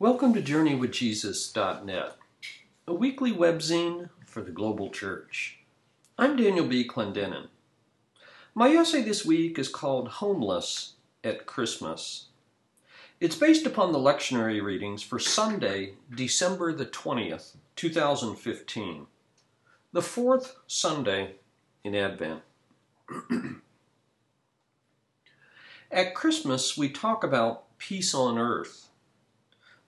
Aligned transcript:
Welcome 0.00 0.32
to 0.34 0.40
JourneyWithJesus.net, 0.40 2.16
a 2.86 2.94
weekly 2.94 3.32
webzine 3.32 4.10
for 4.24 4.42
the 4.42 4.52
global 4.52 4.90
church. 4.90 5.58
I'm 6.16 6.36
Daniel 6.36 6.68
B. 6.68 6.86
Clendenin. 6.86 7.48
My 8.54 8.68
essay 8.68 9.02
this 9.02 9.26
week 9.26 9.58
is 9.58 9.66
called 9.66 10.06
Homeless 10.06 10.92
at 11.24 11.46
Christmas. 11.46 12.26
It's 13.18 13.34
based 13.34 13.66
upon 13.66 13.90
the 13.90 13.98
lectionary 13.98 14.62
readings 14.62 15.02
for 15.02 15.18
Sunday, 15.18 15.94
December 16.14 16.72
the 16.72 16.86
20th, 16.86 17.56
2015, 17.74 19.06
the 19.92 20.02
fourth 20.02 20.54
Sunday 20.68 21.34
in 21.82 21.96
Advent. 21.96 22.42
At 25.90 26.14
Christmas, 26.14 26.78
we 26.78 26.88
talk 26.88 27.24
about 27.24 27.76
peace 27.78 28.14
on 28.14 28.38
earth. 28.38 28.87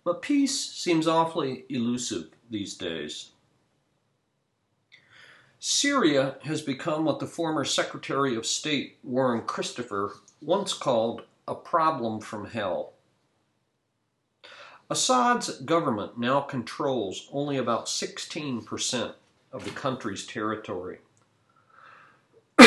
But 0.05 0.23
peace 0.23 0.59
seems 0.59 1.07
awfully 1.07 1.65
elusive 1.69 2.31
these 2.51 2.75
days. 2.75 3.31
Syria 5.59 6.37
has 6.43 6.63
become 6.63 7.05
what 7.05 7.19
the 7.19 7.27
former 7.27 7.67
Secretary 7.67 8.35
of 8.35 8.47
State 8.47 8.97
Warren 9.03 9.43
Christopher 9.43 10.15
once 10.41 10.73
called 10.73 11.23
a 11.47 11.55
problem 11.55 12.21
from 12.21 12.47
hell. 12.47 12.95
Assad's 14.89 15.61
government 15.61 16.19
now 16.19 16.41
controls 16.41 17.29
only 17.31 17.59
about 17.59 17.87
16% 17.87 19.15
of 19.53 19.65
the 19.65 19.71
country's 19.71 20.27
territory. 20.27 20.99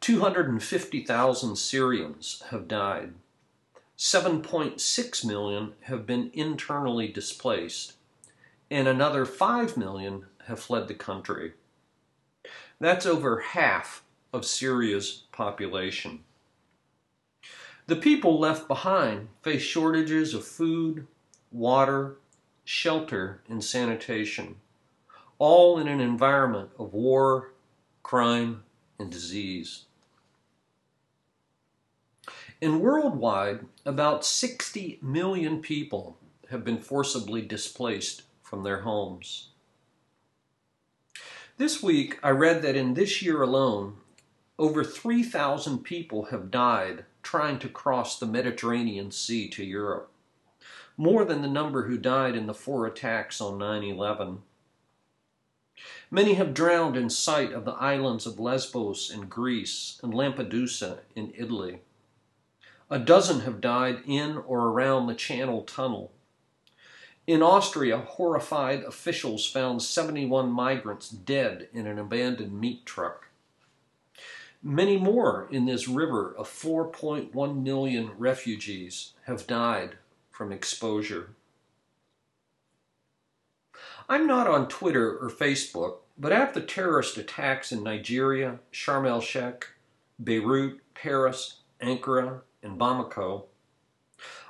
250,000 0.00 1.56
Syrians 1.56 2.42
have 2.50 2.66
died. 2.68 3.14
7.6 3.98 5.24
million 5.24 5.72
have 5.82 6.06
been 6.06 6.30
internally 6.34 7.08
displaced, 7.08 7.94
and 8.70 8.86
another 8.86 9.24
5 9.24 9.76
million 9.76 10.26
have 10.46 10.60
fled 10.60 10.86
the 10.86 10.94
country. 10.94 11.54
That's 12.78 13.06
over 13.06 13.40
half 13.40 14.02
of 14.34 14.44
Syria's 14.44 15.22
population. 15.32 16.24
The 17.86 17.96
people 17.96 18.38
left 18.38 18.68
behind 18.68 19.28
face 19.42 19.62
shortages 19.62 20.34
of 20.34 20.44
food, 20.46 21.06
water, 21.50 22.16
shelter, 22.64 23.40
and 23.48 23.64
sanitation, 23.64 24.56
all 25.38 25.78
in 25.78 25.88
an 25.88 26.00
environment 26.00 26.70
of 26.78 26.92
war, 26.92 27.52
crime, 28.02 28.64
and 28.98 29.10
disease. 29.10 29.85
And 32.60 32.80
worldwide, 32.80 33.66
about 33.84 34.24
60 34.24 34.98
million 35.02 35.60
people 35.60 36.16
have 36.50 36.64
been 36.64 36.78
forcibly 36.78 37.42
displaced 37.42 38.22
from 38.42 38.62
their 38.62 38.80
homes. 38.80 39.48
This 41.58 41.82
week, 41.82 42.18
I 42.22 42.30
read 42.30 42.62
that 42.62 42.76
in 42.76 42.94
this 42.94 43.20
year 43.22 43.42
alone, 43.42 43.96
over 44.58 44.84
3,000 44.84 45.78
people 45.80 46.26
have 46.26 46.50
died 46.50 47.04
trying 47.22 47.58
to 47.58 47.68
cross 47.68 48.18
the 48.18 48.26
Mediterranean 48.26 49.10
Sea 49.10 49.48
to 49.48 49.64
Europe, 49.64 50.10
more 50.96 51.24
than 51.24 51.42
the 51.42 51.48
number 51.48 51.86
who 51.86 51.98
died 51.98 52.36
in 52.36 52.46
the 52.46 52.54
four 52.54 52.86
attacks 52.86 53.40
on 53.40 53.58
9 53.58 53.82
11. 53.82 54.42
Many 56.10 56.34
have 56.34 56.54
drowned 56.54 56.96
in 56.96 57.10
sight 57.10 57.52
of 57.52 57.64
the 57.64 57.72
islands 57.72 58.26
of 58.26 58.38
Lesbos 58.38 59.10
in 59.10 59.22
Greece 59.22 59.98
and 60.02 60.14
Lampedusa 60.14 61.00
in 61.14 61.32
Italy. 61.36 61.80
A 62.88 63.00
dozen 63.00 63.40
have 63.40 63.60
died 63.60 64.02
in 64.06 64.36
or 64.36 64.68
around 64.68 65.06
the 65.06 65.14
Channel 65.14 65.62
Tunnel. 65.62 66.12
In 67.26 67.42
Austria, 67.42 67.98
horrified 67.98 68.84
officials 68.84 69.44
found 69.44 69.82
71 69.82 70.48
migrants 70.50 71.08
dead 71.08 71.68
in 71.72 71.88
an 71.88 71.98
abandoned 71.98 72.60
meat 72.60 72.86
truck. 72.86 73.26
Many 74.62 74.96
more 74.96 75.48
in 75.50 75.66
this 75.66 75.88
river 75.88 76.32
of 76.36 76.48
4.1 76.48 77.62
million 77.62 78.10
refugees 78.16 79.12
have 79.24 79.48
died 79.48 79.96
from 80.30 80.52
exposure. 80.52 81.30
I'm 84.08 84.28
not 84.28 84.46
on 84.46 84.68
Twitter 84.68 85.18
or 85.18 85.28
Facebook, 85.28 85.96
but 86.16 86.32
after 86.32 86.60
terrorist 86.60 87.16
attacks 87.16 87.72
in 87.72 87.82
Nigeria, 87.82 88.60
Sharm 88.72 89.08
el 89.08 89.20
Sheikh, 89.20 89.66
Beirut, 90.22 90.80
Paris, 90.94 91.62
Ankara, 91.82 92.42
in 92.66 92.78
Bamako, 92.78 93.44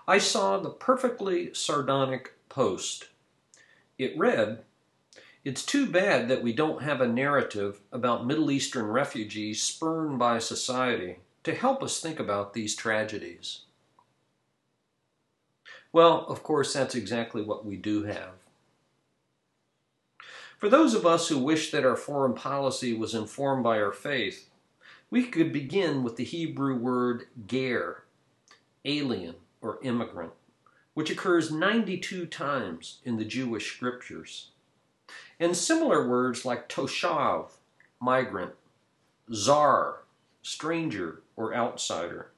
I 0.09 0.19
saw 0.19 0.59
the 0.59 0.71
perfectly 0.71 1.53
sardonic 1.55 2.35
post. 2.49 3.09
It 3.99 4.17
read, 4.19 4.65
It's 5.45 5.65
too 5.65 5.87
bad 5.87 6.29
that 6.29 6.43
we 6.43 6.53
don't 6.53 6.83
have 6.83 7.01
a 7.01 7.09
narrative 7.09 7.81
about 7.93 8.27
Middle 8.27 8.51
Eastern 8.51 8.87
refugees 8.87 9.63
spurned 9.63 10.19
by 10.19 10.39
society 10.39 11.19
to 11.45 11.55
help 11.55 11.83
us 11.83 12.01
think 12.01 12.19
about 12.19 12.55
these 12.55 12.75
tragedies. 12.75 13.61
Well, 15.93 16.27
of 16.27 16.43
course, 16.43 16.73
that's 16.73 16.95
exactly 16.95 17.43
what 17.43 17.65
we 17.65 17.77
do 17.77 18.05
have. 18.05 18.33
For 20.59 20.69
those 20.69 20.95
of 20.95 21.07
us 21.07 21.29
who 21.29 21.39
wish 21.39 21.71
that 21.71 21.85
our 21.85 21.97
foreign 21.97 22.35
policy 22.35 22.95
was 22.95 23.15
informed 23.15 23.63
by 23.63 23.79
our 23.79 23.93
faith, 23.93 24.49
we 25.11 25.25
could 25.25 25.53
begin 25.53 26.03
with 26.03 26.17
the 26.17 26.25
Hebrew 26.25 26.77
word 26.77 27.27
ger, 27.47 28.05
alien, 28.87 29.35
or 29.61 29.79
immigrant, 29.83 30.33
which 30.95 31.11
occurs 31.11 31.51
92 31.51 32.27
times 32.27 33.01
in 33.05 33.17
the 33.17 33.25
Jewish 33.25 33.75
scriptures. 33.75 34.51
And 35.39 35.57
similar 35.57 36.09
words 36.09 36.45
like 36.45 36.69
toshav, 36.69 37.51
migrant, 38.01 38.53
zar, 39.33 40.03
stranger 40.43 41.21
or 41.35 41.55
outsider, 41.55 42.31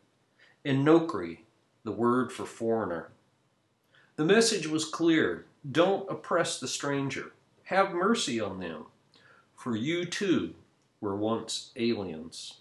and 0.65 0.87
nokri, 0.87 1.39
the 1.85 1.93
word 1.93 2.33
for 2.33 2.47
foreigner. 2.47 3.11
The 4.17 4.25
message 4.25 4.67
was 4.67 4.85
clear 4.85 5.45
don't 5.71 6.11
oppress 6.11 6.59
the 6.59 6.69
stranger, 6.69 7.33
have 7.65 7.93
mercy 7.93 8.41
on 8.41 8.59
them, 8.59 8.87
for 9.55 9.77
you 9.77 10.05
too 10.05 10.55
were 11.01 11.17
once 11.17 11.71
aliens. 11.77 12.55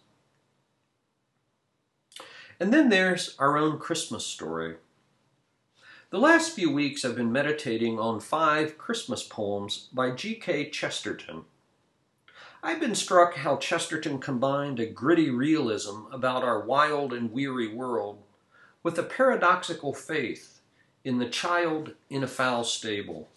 And 2.60 2.74
then 2.74 2.90
there's 2.90 3.36
our 3.38 3.58
own 3.58 3.78
Christmas 3.78 4.26
story. 4.26 4.76
The 6.10 6.18
last 6.18 6.56
few 6.56 6.72
weeks 6.72 7.04
I've 7.04 7.16
been 7.16 7.32
meditating 7.32 8.00
on 8.00 8.20
five 8.20 8.78
Christmas 8.78 9.24
poems 9.24 9.90
by 9.94 10.12
G.K. 10.12 10.70
Chesterton. 10.70 11.44
I've 12.64 12.80
been 12.80 12.96
struck 12.96 13.36
how 13.36 13.58
Chesterton 13.58 14.20
combined 14.20 14.80
a 14.80 14.88
gritty 14.88 15.30
realism 15.30 16.06
about 16.12 16.44
our 16.44 16.60
wild 16.60 17.14
and 17.14 17.32
weary 17.32 17.68
world 17.68 18.24
with 18.82 18.98
a 18.98 19.04
paradoxical 19.04 19.94
faith 19.94 20.62
in 21.04 21.20
the 21.20 21.30
child 21.30 21.94
in 22.10 22.24
a 22.24 22.28
foul 22.28 22.64
stable. 22.64 23.28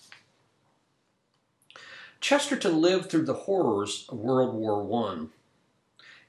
Chesterton 2.21 2.81
lived 2.81 3.11
through 3.11 3.25
the 3.25 3.35
horrors 3.35 4.07
of 4.09 4.19
World 4.19 4.55
War 4.55 5.09
I. 5.09 5.27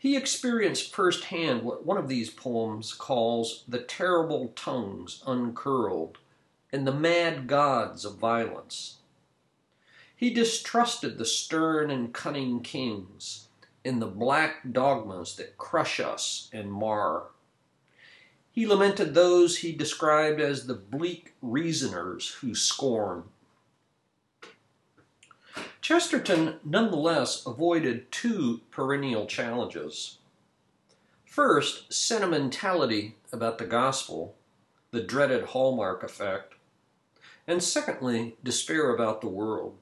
He 0.02 0.18
experienced 0.18 0.96
firsthand 0.96 1.62
what 1.62 1.86
one 1.86 2.00
of 2.00 2.08
these 2.08 2.32
poems 2.32 2.92
calls 2.92 3.64
the 3.68 3.78
terrible 3.78 4.52
tongues 4.56 5.22
uncurled 5.28 6.18
and 6.74 6.88
the 6.88 6.92
mad 6.92 7.46
gods 7.46 8.04
of 8.04 8.16
violence. 8.16 8.98
He 10.16 10.32
distrusted 10.32 11.20
the 11.20 11.26
stern 11.26 11.92
and 11.92 12.12
cunning 12.12 12.62
kings 12.62 13.50
and 13.86 14.02
the 14.02 14.08
black 14.08 14.72
dogmas 14.72 15.36
that 15.36 15.60
crush 15.60 16.00
us 16.00 16.50
and 16.52 16.72
mar. 16.72 17.28
He 18.52 18.66
lamented 18.66 19.14
those 19.14 19.60
he 19.60 19.72
described 19.72 20.42
as 20.42 20.66
the 20.66 20.74
bleak 20.74 21.36
reasoners 21.44 22.28
who 22.42 22.56
scorn. 22.56 23.26
Chesterton 25.82 26.60
nonetheless 26.64 27.44
avoided 27.44 28.12
two 28.12 28.62
perennial 28.70 29.26
challenges. 29.26 30.20
First, 31.26 31.92
sentimentality 31.92 33.16
about 33.34 33.58
the 33.58 33.66
gospel, 33.66 34.36
the 34.92 35.02
dreaded 35.02 35.46
hallmark 35.46 36.04
effect, 36.04 36.54
and 37.48 37.64
secondly, 37.64 38.36
despair 38.44 38.94
about 38.94 39.22
the 39.22 39.28
world. 39.28 39.76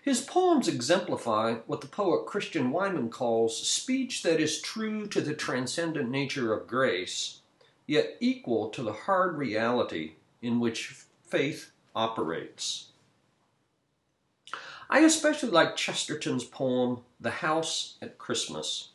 His 0.00 0.22
poems 0.22 0.68
exemplify 0.68 1.56
what 1.66 1.82
the 1.82 1.86
poet 1.86 2.26
Christian 2.26 2.72
Wiman 2.72 3.10
calls 3.10 3.68
speech 3.68 4.22
that 4.22 4.40
is 4.40 4.62
true 4.62 5.06
to 5.08 5.20
the 5.20 5.34
transcendent 5.34 6.08
nature 6.10 6.52
of 6.54 6.66
grace, 6.66 7.40
yet 7.86 8.16
equal 8.20 8.70
to 8.70 8.82
the 8.82 8.92
hard 8.92 9.36
reality 9.36 10.14
in 10.40 10.60
which 10.60 11.04
faith 11.26 11.72
operates. 11.94 12.91
I 14.92 14.98
especially 14.98 15.48
like 15.48 15.74
Chesterton's 15.74 16.44
poem, 16.44 17.00
The 17.18 17.30
House 17.30 17.96
at 18.02 18.18
Christmas, 18.18 18.90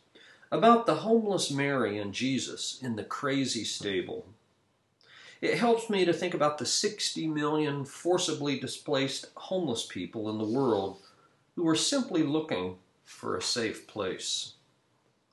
about 0.52 0.86
the 0.86 0.94
homeless 0.94 1.50
Mary 1.50 1.98
and 1.98 2.14
Jesus 2.14 2.78
in 2.84 2.96
the 2.96 3.04
crazy 3.04 3.64
stable. 3.64 4.28
It 5.42 5.58
helps 5.58 5.90
me 5.90 6.06
to 6.06 6.14
think 6.14 6.36
about 6.36 6.60
the 6.60 6.68
60 6.68 7.28
million 7.30 7.84
forcibly 7.84 8.60
displaced 8.60 9.32
homeless 9.34 9.88
people 9.88 10.30
in 10.30 10.38
the 10.38 10.46
world 10.46 11.00
who 11.56 11.68
are 11.68 11.76
simply 11.76 12.22
looking 12.22 12.76
for 13.04 13.36
a 13.36 13.42
safe 13.42 13.88
place. 13.88 14.54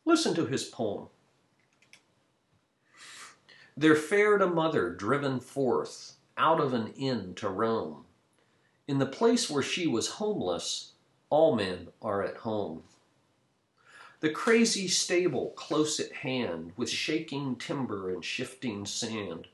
Listen 0.07 0.35
to 0.35 0.47
his 0.47 0.65
poem. 0.65 1.09
There 3.77 3.97
fared 3.97 4.41
a 4.41 4.47
mother 4.47 4.89
driven 4.89 5.41
forth 5.41 6.15
out 6.39 6.59
of 6.59 6.73
an 6.73 6.95
inn 6.97 7.35
to 7.35 7.51
roam. 7.51 8.04
In 8.87 8.99
the 8.99 9.07
place 9.07 9.49
where 9.49 9.63
she 9.63 9.87
was 9.87 10.19
homeless, 10.21 10.93
all 11.31 11.57
men 11.57 11.89
are 12.03 12.23
at 12.23 12.39
home. 12.39 12.83
The 14.21 14.31
crazy 14.31 14.89
stable 14.89 15.53
close 15.57 15.99
at 15.99 16.13
hand, 16.13 16.73
with 16.77 16.91
shaking 16.91 17.57
timber 17.57 18.11
and 18.11 18.25
shifting 18.25 18.85
sand, 18.85 19.49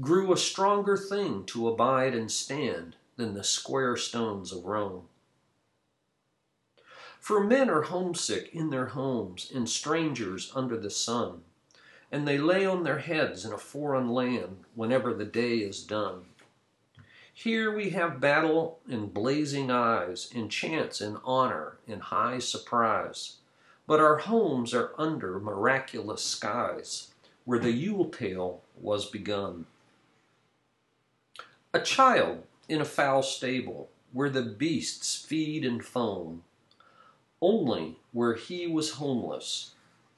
grew 0.00 0.32
a 0.32 0.36
stronger 0.36 0.96
thing 0.96 1.44
to 1.46 1.68
abide 1.68 2.14
and 2.14 2.30
stand 2.30 2.96
than 3.16 3.34
the 3.34 3.44
square 3.44 3.96
stones 3.96 4.52
of 4.52 4.64
Rome. 4.64 5.08
For 7.18 7.42
men 7.42 7.70
are 7.70 7.82
homesick 7.82 8.50
in 8.52 8.68
their 8.68 8.86
homes 8.86 9.50
and 9.54 9.68
strangers 9.68 10.52
under 10.54 10.76
the 10.76 10.90
sun, 10.90 11.42
and 12.12 12.28
they 12.28 12.36
lay 12.36 12.66
on 12.66 12.82
their 12.82 12.98
heads 12.98 13.46
in 13.46 13.52
a 13.52 13.58
foreign 13.58 14.10
land 14.10 14.64
whenever 14.74 15.14
the 15.14 15.24
day 15.24 15.58
is 15.58 15.82
done. 15.82 16.26
Here 17.36 17.74
we 17.74 17.90
have 17.90 18.20
battle 18.20 18.78
and 18.88 19.12
blazing 19.12 19.68
eyes, 19.68 20.30
and 20.32 20.48
chance 20.48 21.00
and 21.00 21.18
honor 21.24 21.78
and 21.88 22.00
high 22.00 22.38
surprise. 22.38 23.38
But 23.88 23.98
our 23.98 24.18
homes 24.18 24.72
are 24.72 24.92
under 24.96 25.40
miraculous 25.40 26.22
skies, 26.22 27.08
where 27.44 27.58
the 27.58 27.72
Yule 27.72 28.08
tale 28.08 28.62
was 28.80 29.10
begun. 29.10 29.66
A 31.74 31.80
child 31.80 32.44
in 32.68 32.80
a 32.80 32.84
foul 32.84 33.24
stable, 33.24 33.90
where 34.12 34.30
the 34.30 34.42
beasts 34.42 35.16
feed 35.16 35.64
and 35.64 35.84
foam. 35.84 36.44
Only 37.42 37.96
where 38.12 38.34
he 38.34 38.68
was 38.68 38.92
homeless 38.92 39.72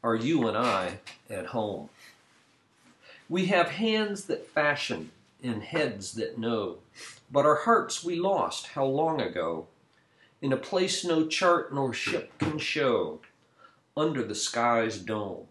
are 0.05 0.15
you 0.15 0.47
and 0.47 0.57
I 0.57 1.01
at 1.31 1.47
home. 1.47 1.89
We 3.31 3.47
have 3.47 3.71
hands 3.71 4.27
that 4.27 4.47
fashion 4.47 5.13
and 5.47 5.63
heads 5.63 6.13
that 6.15 6.39
know, 6.39 6.79
but 7.31 7.47
our 7.47 7.57
hearts 7.57 8.05
we 8.05 8.17
lost 8.17 8.69
how 8.69 8.85
long 8.85 9.21
ago, 9.21 9.67
in 10.43 10.53
a 10.53 10.57
place 10.57 11.05
no 11.05 11.27
chart 11.27 11.73
nor 11.73 11.93
ship 11.93 12.37
can 12.39 12.59
show, 12.59 13.21
under 13.97 14.23
the 14.23 14.35
sky's 14.35 14.99
dome. 14.99 15.47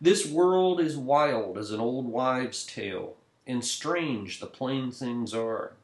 This 0.00 0.26
world 0.26 0.80
is 0.80 0.96
wild 0.96 1.56
as 1.56 1.70
an 1.70 1.80
old 1.80 2.06
wives' 2.06 2.66
tale, 2.66 3.16
and 3.46 3.64
strange 3.64 4.40
the 4.40 4.46
plain 4.46 4.90
things 4.90 5.32
are. 5.32 5.74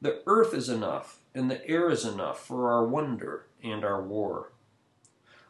The 0.00 0.22
earth 0.26 0.54
is 0.54 0.68
enough, 0.68 1.18
and 1.34 1.50
the 1.50 1.66
air 1.68 1.90
is 1.90 2.04
enough 2.04 2.46
for 2.46 2.72
our 2.72 2.86
wonder 2.86 3.46
and 3.62 3.84
our 3.84 4.00
war. 4.00 4.52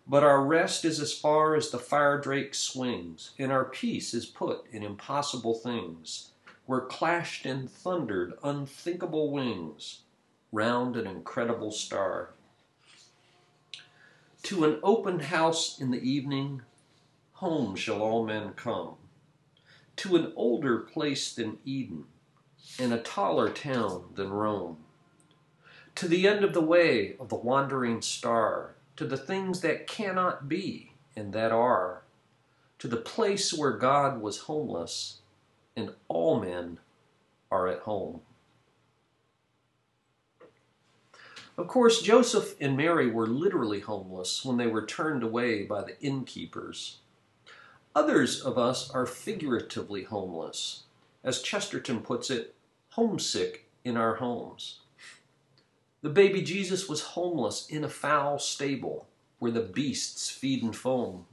But 0.07 0.25
our 0.25 0.45
rest 0.45 0.85
is 0.85 0.99
as 1.01 1.13
far 1.13 1.55
as 1.55 1.71
the 1.71 1.79
fire 1.79 2.19
drake 2.19 2.55
swings, 2.55 3.31
and 3.39 3.53
our 3.53 3.65
peace 3.65 4.13
is 4.15 4.27
put 4.27 4.67
in 4.73 4.83
impossible 4.83 5.55
things, 5.55 6.33
where 6.67 6.81
clashed 6.81 7.47
and 7.47 7.71
thundered 7.71 8.35
unthinkable 8.43 9.31
wings 9.31 10.01
round 10.53 10.97
an 10.97 11.07
incredible 11.07 11.71
star. 11.71 12.35
To 14.45 14.65
an 14.65 14.81
open 14.83 15.21
house 15.21 15.79
in 15.81 15.91
the 15.91 16.03
evening, 16.03 16.63
home 17.35 17.77
shall 17.77 18.03
all 18.03 18.25
men 18.25 18.53
come 18.55 18.97
to 20.01 20.17
an 20.17 20.33
older 20.35 20.79
place 20.79 21.35
than 21.35 21.59
Eden, 21.67 22.07
and 22.79 22.91
a 22.91 22.99
taller 22.99 23.51
town 23.51 24.05
than 24.15 24.31
Rome. 24.31 24.79
To 25.97 26.09
the 26.09 26.27
end 26.27 26.43
of 26.43 26.55
the 26.55 26.63
way 26.63 27.17
of 27.21 27.29
the 27.29 27.37
wandering 27.37 28.01
star, 28.01 28.77
to 28.97 29.07
the 29.07 29.17
things 29.17 29.61
that 29.61 29.87
cannot 29.87 30.49
be 30.49 30.93
and 31.17 31.33
that 31.33 31.53
are, 31.53 32.03
to 32.79 32.89
the 32.89 32.97
place 32.97 33.53
where 33.53 33.73
God 33.73 34.21
was 34.21 34.41
homeless 34.41 35.21
and 35.77 35.95
all 36.09 36.41
men 36.41 36.79
are 37.51 37.69
at 37.69 37.81
home. 37.81 38.21
Of 41.57 41.69
course, 41.69 42.01
Joseph 42.01 42.55
and 42.61 42.77
Mary 42.77 43.11
were 43.11 43.27
literally 43.27 43.81
homeless 43.81 44.45
when 44.45 44.57
they 44.57 44.67
were 44.67 44.87
turned 44.87 45.23
away 45.23 45.65
by 45.65 45.83
the 45.83 46.01
innkeepers. 46.01 46.99
Others 47.95 48.41
of 48.41 48.57
us 48.57 48.91
are 48.91 49.05
figuratively 49.05 50.05
homeless. 50.05 50.85
As 51.23 51.43
Chesterton 51.43 52.01
puts 52.01 52.31
it, 52.31 52.55
homesick 52.91 53.67
in 53.85 53.97
our 53.97 54.15
homes. 54.15 54.81
The 56.03 56.11
baby 56.11 56.41
Jesus 56.43 56.89
was 56.89 57.03
homeless 57.03 57.67
in 57.69 57.85
a 57.85 57.89
foul 57.89 58.39
stable 58.39 59.07
where 59.39 59.51
the 59.51 59.61
beasts 59.61 60.31
feed 60.31 60.63
and 60.63 60.75
foam. 60.75 61.27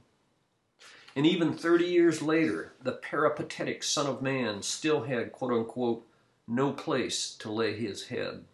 And 1.16 1.26
even 1.26 1.54
30 1.54 1.84
years 1.86 2.22
later, 2.22 2.72
the 2.82 2.92
peripatetic 2.92 3.82
Son 3.82 4.06
of 4.06 4.22
Man 4.22 4.62
still 4.62 5.04
had, 5.04 5.32
quote 5.32 5.52
unquote, 5.52 6.06
no 6.46 6.72
place 6.72 7.34
to 7.36 7.50
lay 7.50 7.76
his 7.76 8.08
head. 8.08 8.44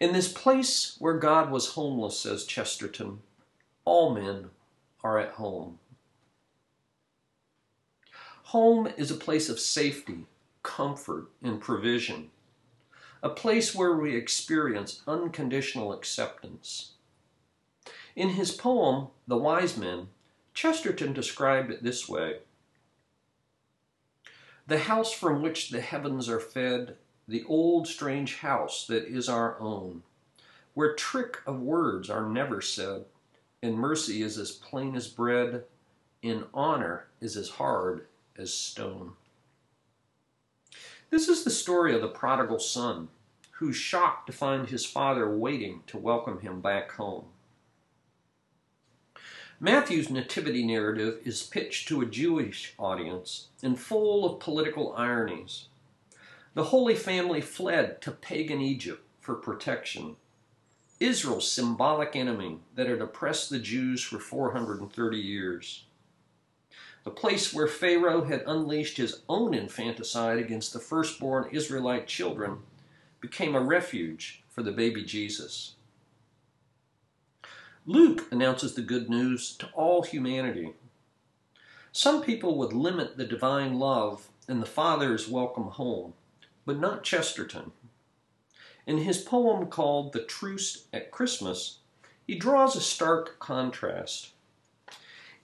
In 0.00 0.12
this 0.12 0.32
place 0.32 0.96
where 0.98 1.18
God 1.18 1.50
was 1.50 1.70
homeless, 1.70 2.20
says 2.20 2.44
Chesterton, 2.44 3.20
all 3.84 4.14
men 4.14 4.50
are 5.02 5.18
at 5.18 5.32
home. 5.32 5.78
Home 8.44 8.88
is 8.96 9.10
a 9.10 9.16
place 9.16 9.48
of 9.48 9.58
safety, 9.58 10.26
comfort, 10.62 11.28
and 11.42 11.60
provision, 11.60 12.30
a 13.22 13.28
place 13.28 13.74
where 13.74 13.94
we 13.94 14.16
experience 14.16 15.02
unconditional 15.06 15.92
acceptance. 15.92 16.92
In 18.14 18.30
his 18.30 18.52
poem, 18.52 19.08
The 19.26 19.36
Wise 19.36 19.76
Men, 19.76 20.08
Chesterton 20.54 21.12
described 21.12 21.70
it 21.70 21.82
this 21.82 22.08
way 22.08 22.38
The 24.66 24.78
house 24.78 25.12
from 25.12 25.42
which 25.42 25.70
the 25.70 25.80
heavens 25.80 26.28
are 26.28 26.40
fed, 26.40 26.96
the 27.26 27.44
old 27.44 27.86
strange 27.86 28.36
house 28.36 28.86
that 28.86 29.04
is 29.04 29.28
our 29.28 29.60
own, 29.60 30.02
where 30.74 30.94
trick 30.94 31.38
of 31.46 31.60
words 31.60 32.08
are 32.10 32.28
never 32.28 32.60
said 32.60 33.04
and 33.62 33.76
mercy 33.76 34.22
is 34.22 34.38
as 34.38 34.52
plain 34.52 34.94
as 34.94 35.08
bread, 35.08 35.64
and 36.22 36.44
honor 36.54 37.06
is 37.20 37.36
as 37.36 37.48
hard 37.50 38.06
as 38.36 38.52
stone. 38.52 39.12
This 41.10 41.28
is 41.28 41.42
the 41.42 41.50
story 41.50 41.94
of 41.94 42.02
the 42.02 42.08
prodigal 42.08 42.60
son, 42.60 43.08
who's 43.58 43.76
shocked 43.76 44.28
to 44.28 44.32
find 44.32 44.68
his 44.68 44.86
father 44.86 45.28
waiting 45.28 45.82
to 45.88 45.98
welcome 45.98 46.40
him 46.40 46.60
back 46.60 46.92
home. 46.92 47.24
Matthew's 49.58 50.08
nativity 50.08 50.64
narrative 50.64 51.18
is 51.24 51.42
pitched 51.42 51.88
to 51.88 52.00
a 52.00 52.06
Jewish 52.06 52.74
audience 52.78 53.48
and 53.60 53.76
full 53.76 54.24
of 54.24 54.38
political 54.38 54.94
ironies. 54.94 55.66
The 56.54 56.64
Holy 56.64 56.94
Family 56.94 57.40
fled 57.40 58.00
to 58.02 58.12
pagan 58.12 58.60
Egypt 58.60 59.04
for 59.20 59.34
protection 59.34 60.14
Israel's 61.00 61.50
symbolic 61.50 62.14
enemy 62.14 62.58
that 62.76 62.88
had 62.88 63.00
oppressed 63.00 63.50
the 63.50 63.58
Jews 63.58 64.02
for 64.02 64.20
430 64.20 65.16
years. 65.16 65.84
The 67.02 67.10
place 67.10 67.52
where 67.52 67.68
Pharaoh 67.68 68.24
had 68.24 68.42
unleashed 68.46 68.96
his 68.96 69.22
own 69.28 69.54
infanticide 69.54 70.38
against 70.38 70.72
the 70.72 70.80
firstborn 70.80 71.48
Israelite 71.52 72.06
children 72.06 72.58
became 73.20 73.54
a 73.54 73.60
refuge 73.60 74.42
for 74.48 74.62
the 74.62 74.72
baby 74.72 75.04
Jesus. 75.04 75.74
Luke 77.86 78.26
announces 78.30 78.74
the 78.74 78.82
good 78.82 79.08
news 79.08 79.56
to 79.56 79.66
all 79.72 80.02
humanity. 80.02 80.74
Some 81.92 82.22
people 82.22 82.58
would 82.58 82.72
limit 82.72 83.16
the 83.16 83.24
divine 83.24 83.78
love 83.78 84.28
and 84.46 84.60
the 84.60 84.66
Father's 84.66 85.28
welcome 85.28 85.68
home, 85.68 86.12
but 86.66 86.78
not 86.78 87.02
Chesterton. 87.02 87.72
In 88.86 88.98
his 88.98 89.18
poem 89.18 89.66
called 89.66 90.12
The 90.12 90.22
Truce 90.22 90.86
at 90.92 91.10
Christmas, 91.10 91.78
he 92.26 92.34
draws 92.34 92.76
a 92.76 92.80
stark 92.80 93.38
contrast. 93.38 94.32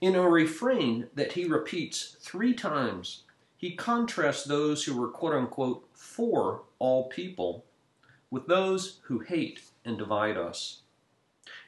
In 0.01 0.15
a 0.15 0.29
refrain 0.29 1.07
that 1.15 1.33
he 1.33 1.45
repeats 1.45 2.15
three 2.19 2.53
times, 2.53 3.23
he 3.57 3.75
contrasts 3.75 4.43
those 4.43 4.83
who 4.83 4.95
were 4.95 5.07
quote 5.07 5.33
unquote 5.33 5.87
for 5.93 6.61
all 6.85 7.09
people 7.09 7.65
with 8.29 8.45
those 8.45 8.99
who 9.05 9.19
hate 9.19 9.61
and 9.83 9.97
divide 9.97 10.37
us. 10.37 10.81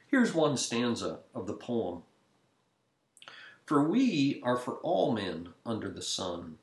Here's 0.06 0.32
one 0.32 0.56
stanza 0.56 1.18
of 1.34 1.48
the 1.48 1.54
poem 1.54 2.04
For 3.66 3.82
we 3.82 4.40
are 4.44 4.56
for 4.56 4.74
all 4.74 5.12
men 5.12 5.48
under 5.66 5.90
the 5.90 6.02
sun, 6.02 6.58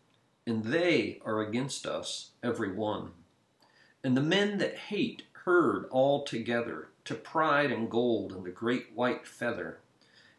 and 0.48 0.64
they 0.64 1.20
are 1.26 1.42
against 1.42 1.86
us, 1.86 2.30
every 2.42 2.72
one. 2.72 3.12
And 4.06 4.16
the 4.16 4.22
men 4.22 4.58
that 4.60 4.78
hate 4.78 5.24
herd 5.44 5.88
all 5.92 6.24
together 6.24 6.88
to 7.04 7.14
pride 7.14 7.72
and 7.72 7.92
gold 7.92 8.32
and 8.32 8.46
the 8.46 8.52
great 8.52 8.94
white 8.96 9.28
feather, 9.28 9.80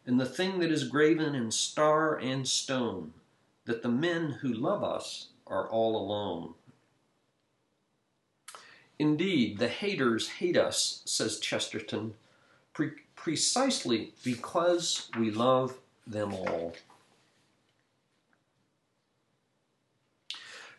and 0.07 0.19
the 0.19 0.25
thing 0.25 0.59
that 0.59 0.71
is 0.71 0.87
graven 0.87 1.35
in 1.35 1.51
star 1.51 2.17
and 2.17 2.47
stone, 2.47 3.13
that 3.65 3.83
the 3.83 3.89
men 3.89 4.39
who 4.41 4.51
love 4.51 4.83
us 4.83 5.27
are 5.45 5.69
all 5.69 5.95
alone. 5.95 6.55
Indeed, 8.99 9.59
the 9.59 9.67
haters 9.67 10.27
hate 10.27 10.57
us, 10.57 11.01
says 11.05 11.39
Chesterton, 11.39 12.15
pre- 12.73 13.03
precisely 13.15 14.13
because 14.23 15.09
we 15.17 15.29
love 15.29 15.77
them 16.07 16.33
all. 16.33 16.73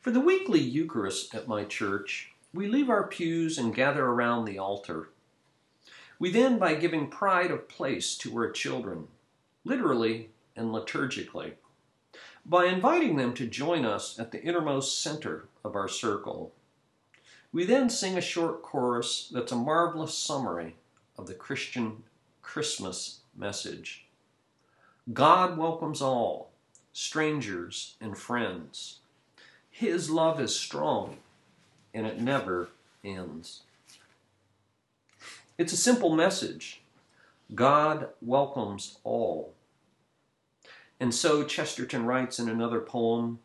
For 0.01 0.11
the 0.11 0.21
weekly 0.21 0.61
Eucharist 0.61 1.35
at 1.35 1.49
my 1.49 1.65
church, 1.65 2.33
we 2.55 2.67
leave 2.67 2.89
our 2.89 3.07
pews 3.07 3.59
and 3.59 3.75
gather 3.75 4.07
around 4.07 4.45
the 4.45 4.59
altar. 4.59 5.11
We 6.19 6.31
then, 6.31 6.59
by 6.59 6.75
giving 6.75 7.09
pride 7.09 7.51
of 7.51 7.69
place 7.69 8.17
to 8.19 8.35
our 8.37 8.51
children, 8.51 9.09
literally 9.65 10.31
and 10.57 10.71
liturgically, 10.71 11.53
by 12.45 12.67
inviting 12.67 13.17
them 13.17 13.35
to 13.35 13.47
join 13.47 13.85
us 13.85 14.19
at 14.19 14.33
the 14.33 14.43
innermost 14.43 15.03
center 15.03 15.47
of 15.63 15.77
our 15.77 15.89
circle, 15.89 16.53
we 17.53 17.65
then 17.65 17.89
sing 17.89 18.17
a 18.17 18.23
short 18.23 18.63
chorus 18.63 19.31
that's 19.33 19.53
a 19.53 19.57
marvelous 19.57 20.17
summary 20.17 20.77
of 21.17 21.27
the 21.27 21.35
Christian 21.35 22.03
Christmas 22.43 23.21
message. 23.37 24.07
God 25.13 25.57
welcomes 25.57 26.03
all, 26.03 26.51
strangers 26.93 27.95
and 28.01 28.19
friends. 28.19 28.99
His 29.71 30.11
love 30.11 30.41
is 30.41 30.55
strong 30.55 31.19
and 31.95 32.07
it 32.07 32.21
never 32.21 32.69
ends. 33.03 33.63
It's 35.57 35.73
a 35.73 35.77
simple 35.77 36.15
message. 36.15 36.83
God 37.55 38.09
welcomes 38.21 38.99
all. 39.05 39.55
And 41.01 41.15
so 41.15 41.45
Chesterton 41.45 42.05
writes 42.05 42.39
in 42.39 42.49
another 42.49 42.81
poem 42.81 43.39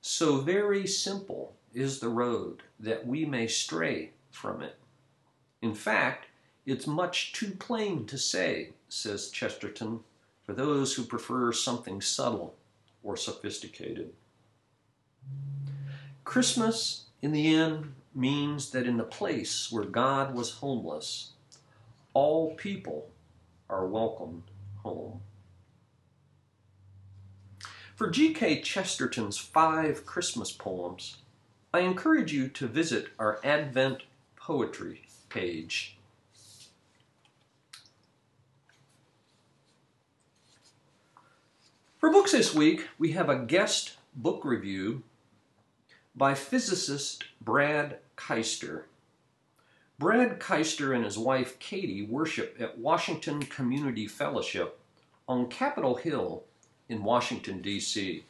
So 0.00 0.38
very 0.38 0.86
simple 0.86 1.54
is 1.74 1.98
the 1.98 2.08
road 2.08 2.62
that 2.78 3.06
we 3.06 3.24
may 3.24 3.46
stray 3.46 4.10
from 4.30 4.62
it. 4.62 4.78
In 5.60 5.74
fact, 5.74 6.26
it's 6.66 6.86
much 6.86 7.32
too 7.32 7.50
plain 7.52 8.06
to 8.06 8.16
say, 8.16 8.70
says 8.88 9.30
Chesterton, 9.30 10.00
for 10.44 10.52
those 10.52 10.94
who 10.94 11.04
prefer 11.04 11.52
something 11.52 12.00
subtle 12.00 12.54
or 13.02 13.16
sophisticated. 13.16 14.12
Christmas, 16.24 17.04
in 17.20 17.32
the 17.32 17.54
end, 17.54 17.94
means 18.14 18.70
that 18.70 18.86
in 18.86 18.96
the 18.96 19.04
place 19.04 19.70
where 19.70 19.84
God 19.84 20.34
was 20.34 20.52
homeless, 20.52 21.32
all 22.12 22.54
people 22.54 23.10
are 23.68 23.86
welcomed 23.86 24.44
home. 24.82 25.20
For 27.94 28.10
G.K. 28.10 28.60
Chesterton's 28.62 29.38
five 29.38 30.04
Christmas 30.04 30.50
poems, 30.50 31.18
I 31.74 31.80
encourage 31.80 32.32
you 32.32 32.46
to 32.50 32.68
visit 32.68 33.08
our 33.18 33.40
Advent 33.42 34.04
Poetry 34.36 35.02
page. 35.28 35.96
For 41.98 42.12
books 42.12 42.30
this 42.30 42.54
week, 42.54 42.86
we 42.96 43.10
have 43.10 43.28
a 43.28 43.40
guest 43.40 43.94
book 44.14 44.44
review 44.44 45.02
by 46.14 46.34
physicist 46.34 47.24
Brad 47.40 47.98
Keister. 48.16 48.84
Brad 49.98 50.38
Keister 50.38 50.94
and 50.94 51.04
his 51.04 51.18
wife 51.18 51.58
Katie 51.58 52.06
worship 52.06 52.56
at 52.60 52.78
Washington 52.78 53.42
Community 53.42 54.06
Fellowship 54.06 54.78
on 55.26 55.48
Capitol 55.48 55.96
Hill 55.96 56.44
in 56.88 57.02
Washington, 57.02 57.60
D.C. 57.60 58.22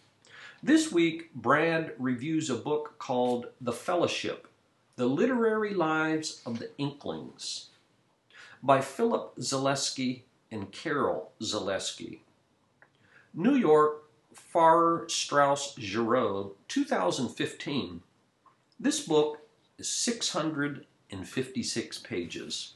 This 0.64 0.90
week, 0.90 1.30
Brad 1.34 1.92
reviews 1.98 2.48
a 2.48 2.54
book 2.54 2.94
called 2.98 3.48
The 3.60 3.70
Fellowship 3.70 4.48
The 4.96 5.04
Literary 5.04 5.74
Lives 5.74 6.40
of 6.46 6.58
the 6.58 6.70
Inklings 6.78 7.68
by 8.62 8.80
Philip 8.80 9.36
Zaleski 9.36 10.22
and 10.50 10.72
Carol 10.72 11.32
Zaleski. 11.42 12.20
New 13.34 13.56
York, 13.56 14.04
Farrar 14.32 15.06
Straus 15.06 15.74
Giroux, 15.78 16.56
2015. 16.68 18.00
This 18.80 19.06
book 19.06 19.40
is 19.76 19.90
656 19.90 21.98
pages. 21.98 22.72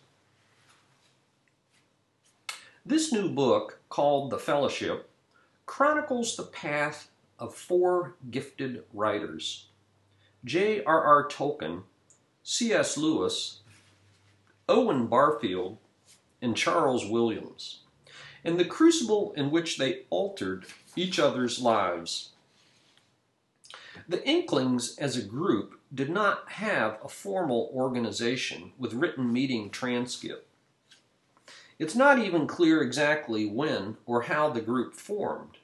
This 2.84 3.14
new 3.14 3.30
book, 3.30 3.80
called 3.88 4.30
The 4.30 4.38
Fellowship, 4.38 5.08
chronicles 5.64 6.36
the 6.36 6.42
path 6.42 7.08
of 7.38 7.54
four 7.54 8.16
gifted 8.30 8.84
writers 8.92 9.66
J.R.R. 10.44 11.28
Tolkien, 11.28 11.82
C.S. 12.42 12.96
Lewis, 12.96 13.60
Owen 14.68 15.06
Barfield, 15.06 15.78
and 16.40 16.56
Charles 16.56 17.06
Williams 17.06 17.80
and 18.44 18.58
the 18.58 18.64
crucible 18.64 19.32
in 19.36 19.50
which 19.50 19.78
they 19.78 20.02
altered 20.10 20.66
each 20.96 21.18
other's 21.18 21.60
lives. 21.60 22.30
The 24.08 24.26
Inklings 24.26 24.96
as 24.96 25.16
a 25.16 25.22
group 25.22 25.78
did 25.92 26.08
not 26.08 26.52
have 26.52 26.98
a 27.04 27.08
formal 27.08 27.70
organization 27.74 28.72
with 28.78 28.94
written 28.94 29.32
meeting 29.32 29.70
transcript. 29.70 30.46
It's 31.78 31.94
not 31.94 32.18
even 32.18 32.46
clear 32.46 32.82
exactly 32.82 33.46
when 33.46 33.96
or 34.06 34.22
how 34.22 34.50
the 34.50 34.60
group 34.60 34.94
formed, 34.94 35.58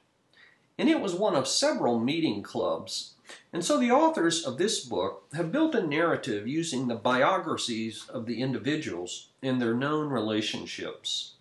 and 0.77 0.89
it 0.89 0.99
was 0.99 1.13
one 1.13 1.35
of 1.35 1.47
several 1.47 1.99
meeting 1.99 2.43
clubs. 2.43 3.13
And 3.51 3.63
so 3.63 3.79
the 3.79 3.91
authors 3.91 4.45
of 4.45 4.57
this 4.57 4.83
book 4.83 5.27
have 5.33 5.51
built 5.51 5.73
a 5.73 5.85
narrative 5.85 6.47
using 6.47 6.87
the 6.87 6.95
biographies 6.95 8.05
of 8.09 8.25
the 8.25 8.41
individuals 8.41 9.29
and 9.41 9.61
their 9.61 9.73
known 9.73 10.09
relationships. 10.09 11.33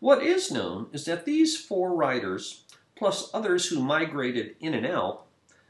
What 0.00 0.22
is 0.22 0.50
known 0.50 0.88
is 0.92 1.04
that 1.04 1.24
these 1.24 1.56
four 1.56 1.94
writers, 1.94 2.64
plus 2.96 3.30
others 3.32 3.68
who 3.68 3.80
migrated 3.80 4.56
in 4.58 4.74
and 4.74 4.86
out, 4.86 5.26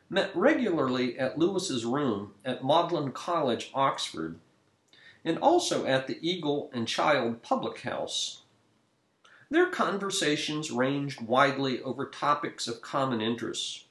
met 0.09 0.31
regularly 0.35 1.19
at 1.19 1.38
Lewis's 1.38 1.85
room 1.85 2.33
at 2.45 2.64
Magdalen 2.64 3.12
College, 3.12 3.71
Oxford, 3.75 4.38
and 5.25 5.38
also 5.38 5.87
at 5.87 6.07
the 6.07 6.19
Eagle 6.21 6.71
and 6.73 6.87
Child 6.87 7.42
Public 7.42 7.81
House. 7.81 8.42
Their 9.52 9.68
conversations 9.68 10.71
ranged 10.71 11.21
widely 11.21 11.82
over 11.82 12.06
topics 12.06 12.66
of 12.66 12.80
common 12.80 13.21
interest, 13.21 13.85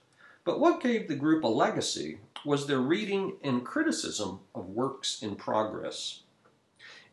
but 0.43 0.59
what 0.59 0.81
gave 0.81 1.07
the 1.07 1.13
group 1.13 1.43
a 1.43 1.47
legacy 1.47 2.17
was 2.43 2.65
their 2.65 2.79
reading 2.79 3.37
and 3.43 3.63
criticism 3.63 4.39
of 4.55 4.69
works 4.69 5.21
in 5.21 5.35
progress. 5.35 6.21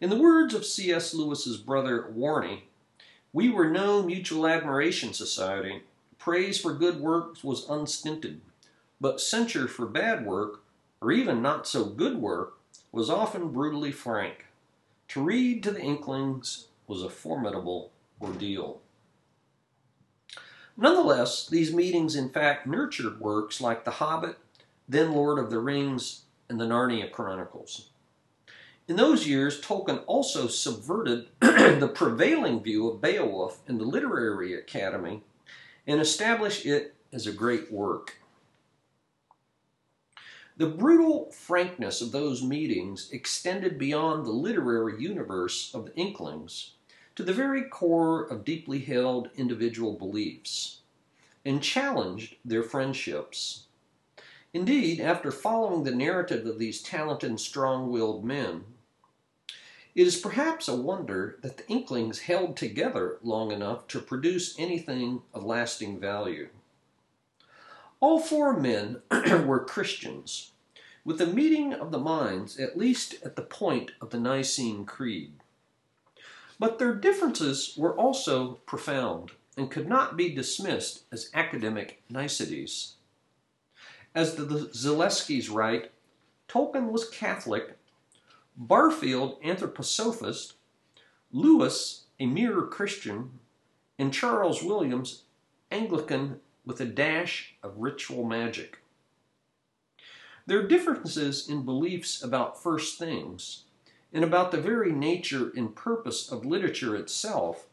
In 0.00 0.08
the 0.08 0.16
words 0.16 0.54
of 0.54 0.64
C.S. 0.64 1.12
Lewis's 1.12 1.58
brother 1.58 2.10
Warnie, 2.10 2.62
we 3.34 3.50
were 3.50 3.68
no 3.68 4.02
mutual 4.02 4.46
admiration 4.46 5.12
society. 5.12 5.82
Praise 6.16 6.58
for 6.58 6.72
good 6.72 7.00
works 7.00 7.44
was 7.44 7.68
unstinted, 7.68 8.40
but 8.98 9.20
censure 9.20 9.68
for 9.68 9.84
bad 9.84 10.24
work, 10.24 10.62
or 11.02 11.12
even 11.12 11.42
not 11.42 11.66
so 11.66 11.84
good 11.84 12.16
work, 12.16 12.54
was 12.92 13.10
often 13.10 13.52
brutally 13.52 13.92
frank. 13.92 14.46
To 15.08 15.22
read 15.22 15.62
to 15.64 15.70
the 15.70 15.82
Inklings 15.82 16.68
was 16.86 17.02
a 17.02 17.10
formidable 17.10 17.90
ordeal. 18.20 18.80
Nonetheless, 20.76 21.48
these 21.48 21.74
meetings 21.74 22.14
in 22.14 22.28
fact 22.28 22.66
nurtured 22.66 23.20
works 23.20 23.60
like 23.60 23.84
The 23.84 23.92
Hobbit, 23.92 24.36
then 24.88 25.12
Lord 25.12 25.38
of 25.38 25.50
the 25.50 25.58
Rings, 25.58 26.22
and 26.48 26.60
the 26.60 26.64
Narnia 26.64 27.10
Chronicles. 27.10 27.90
In 28.86 28.96
those 28.96 29.26
years, 29.26 29.60
Tolkien 29.60 30.02
also 30.06 30.46
subverted 30.46 31.26
the 31.40 31.90
prevailing 31.92 32.62
view 32.62 32.88
of 32.88 33.02
Beowulf 33.02 33.60
in 33.68 33.76
the 33.76 33.84
Literary 33.84 34.54
Academy 34.54 35.22
and 35.86 36.00
established 36.00 36.64
it 36.64 36.94
as 37.12 37.26
a 37.26 37.32
great 37.32 37.70
work. 37.70 38.16
The 40.56 40.66
brutal 40.66 41.30
frankness 41.30 42.00
of 42.00 42.12
those 42.12 42.42
meetings 42.42 43.10
extended 43.12 43.78
beyond 43.78 44.24
the 44.24 44.32
literary 44.32 45.02
universe 45.02 45.72
of 45.74 45.86
the 45.86 45.94
Inklings 45.94 46.72
to 47.18 47.24
the 47.24 47.32
very 47.32 47.64
core 47.64 48.22
of 48.26 48.44
deeply 48.44 48.78
held 48.78 49.28
individual 49.34 49.92
beliefs 49.92 50.82
and 51.44 51.60
challenged 51.60 52.36
their 52.44 52.62
friendships. 52.62 53.64
Indeed, 54.52 55.00
after 55.00 55.32
following 55.32 55.82
the 55.82 55.92
narrative 55.92 56.46
of 56.46 56.60
these 56.60 56.80
talented 56.80 57.30
and 57.30 57.40
strong 57.40 57.90
willed 57.90 58.24
men, 58.24 58.66
it 59.96 60.06
is 60.06 60.16
perhaps 60.16 60.68
a 60.68 60.76
wonder 60.76 61.40
that 61.42 61.56
the 61.56 61.66
Inklings 61.66 62.20
held 62.20 62.56
together 62.56 63.18
long 63.20 63.50
enough 63.50 63.88
to 63.88 63.98
produce 63.98 64.54
anything 64.56 65.22
of 65.34 65.42
lasting 65.42 65.98
value. 65.98 66.50
All 67.98 68.20
four 68.20 68.56
men 68.56 69.02
were 69.44 69.64
Christians, 69.64 70.52
with 71.04 71.20
a 71.20 71.26
meeting 71.26 71.72
of 71.72 71.90
the 71.90 71.98
minds 71.98 72.60
at 72.60 72.78
least 72.78 73.16
at 73.24 73.34
the 73.34 73.42
point 73.42 73.90
of 74.00 74.10
the 74.10 74.20
Nicene 74.20 74.84
Creed. 74.86 75.32
But 76.58 76.78
their 76.78 76.94
differences 76.94 77.74
were 77.76 77.96
also 77.96 78.54
profound, 78.66 79.32
and 79.56 79.70
could 79.70 79.88
not 79.88 80.16
be 80.16 80.34
dismissed 80.34 81.04
as 81.12 81.30
academic 81.34 82.02
niceties. 82.08 82.94
As 84.14 84.34
the 84.34 84.44
Zaleskis 84.44 85.52
write, 85.52 85.92
Tolkien 86.48 86.90
was 86.90 87.08
Catholic, 87.10 87.76
Barfield 88.56 89.40
anthroposophist, 89.42 90.54
Lewis 91.30 92.06
a 92.18 92.26
mere 92.26 92.62
Christian, 92.62 93.38
and 93.98 94.12
Charles 94.12 94.62
Williams 94.62 95.24
Anglican 95.70 96.40
with 96.64 96.80
a 96.80 96.84
dash 96.84 97.54
of 97.62 97.78
ritual 97.78 98.24
magic. 98.24 98.78
Their 100.46 100.66
differences 100.66 101.48
in 101.48 101.64
beliefs 101.64 102.22
about 102.22 102.62
first 102.62 102.98
things 102.98 103.64
and 104.12 104.24
about 104.24 104.50
the 104.50 104.60
very 104.60 104.92
nature 104.92 105.52
and 105.56 105.74
purpose 105.74 106.30
of 106.30 106.44
literature 106.44 106.96
itself 106.96 107.66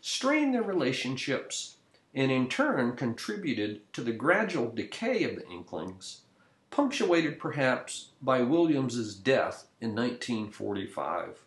strained 0.00 0.54
their 0.54 0.62
relationships 0.62 1.76
and 2.14 2.30
in 2.30 2.48
turn 2.48 2.96
contributed 2.96 3.80
to 3.92 4.02
the 4.02 4.12
gradual 4.12 4.70
decay 4.70 5.24
of 5.24 5.36
the 5.36 5.46
Inklings, 5.48 6.22
punctuated 6.70 7.38
perhaps 7.38 8.10
by 8.20 8.40
Williams's 8.40 9.14
death 9.14 9.66
in 9.80 9.94
1945, 9.94 11.38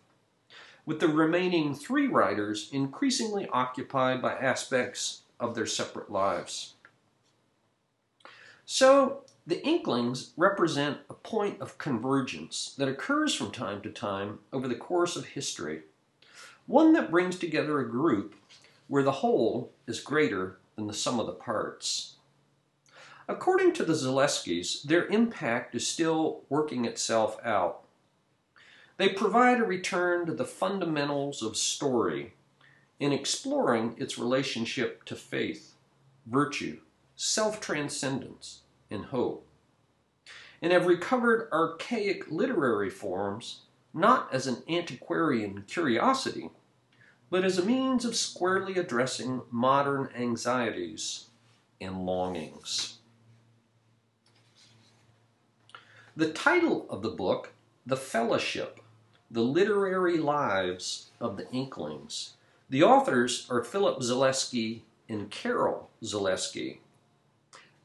with 0.85 0.99
the 0.99 1.07
remaining 1.07 1.75
three 1.75 2.07
writers 2.07 2.69
increasingly 2.71 3.47
occupied 3.51 4.21
by 4.21 4.33
aspects 4.33 5.21
of 5.39 5.55
their 5.55 5.65
separate 5.65 6.11
lives. 6.11 6.73
So, 8.65 9.23
the 9.47 9.65
Inklings 9.65 10.33
represent 10.37 10.99
a 11.09 11.15
point 11.15 11.59
of 11.61 11.77
convergence 11.77 12.75
that 12.77 12.87
occurs 12.87 13.33
from 13.33 13.51
time 13.51 13.81
to 13.81 13.89
time 13.89 14.39
over 14.53 14.67
the 14.67 14.75
course 14.75 15.15
of 15.15 15.25
history, 15.25 15.81
one 16.67 16.93
that 16.93 17.09
brings 17.09 17.39
together 17.39 17.79
a 17.79 17.89
group 17.89 18.35
where 18.87 19.03
the 19.03 19.11
whole 19.11 19.71
is 19.87 19.99
greater 19.99 20.59
than 20.75 20.85
the 20.85 20.93
sum 20.93 21.19
of 21.19 21.25
the 21.25 21.31
parts. 21.31 22.15
According 23.27 23.73
to 23.73 23.85
the 23.85 23.93
Zaleskis, 23.93 24.83
their 24.83 25.07
impact 25.07 25.73
is 25.73 25.87
still 25.87 26.41
working 26.49 26.85
itself 26.85 27.37
out. 27.43 27.83
They 28.97 29.09
provide 29.09 29.59
a 29.59 29.63
return 29.65 30.27
to 30.27 30.33
the 30.33 30.45
fundamentals 30.45 31.41
of 31.41 31.57
story 31.57 32.33
in 32.99 33.11
exploring 33.11 33.95
its 33.97 34.19
relationship 34.19 35.03
to 35.05 35.15
faith, 35.15 35.73
virtue, 36.27 36.81
self 37.15 37.59
transcendence, 37.59 38.60
and 38.91 39.05
hope, 39.05 39.47
and 40.61 40.71
have 40.71 40.85
recovered 40.85 41.49
archaic 41.51 42.29
literary 42.29 42.89
forms 42.89 43.61
not 43.93 44.31
as 44.31 44.47
an 44.47 44.63
antiquarian 44.69 45.63
curiosity, 45.67 46.49
but 47.29 47.43
as 47.43 47.57
a 47.57 47.65
means 47.65 48.05
of 48.05 48.15
squarely 48.15 48.75
addressing 48.75 49.41
modern 49.49 50.09
anxieties 50.15 51.27
and 51.79 52.05
longings. 52.05 52.99
The 56.15 56.31
title 56.31 56.85
of 56.89 57.01
the 57.01 57.09
book, 57.09 57.53
The 57.85 57.97
Fellowship 57.97 58.79
The 59.29 59.41
Literary 59.41 60.17
Lives 60.17 61.11
of 61.19 61.37
the 61.37 61.49
Inklings, 61.51 62.33
the 62.69 62.83
authors 62.83 63.47
are 63.49 63.63
Philip 63.63 63.99
Zaleski 63.99 64.81
and 65.09 65.29
Carol 65.29 65.89
Zaleski. 66.03 66.77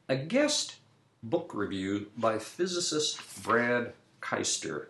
A 0.07 0.15
guest 0.15 0.77
book 1.23 1.51
review 1.53 2.07
by 2.17 2.39
physicist 2.39 3.19
Brad 3.43 3.93
Keister. 4.21 4.87